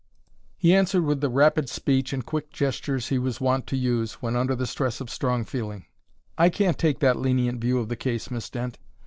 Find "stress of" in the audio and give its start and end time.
4.65-5.11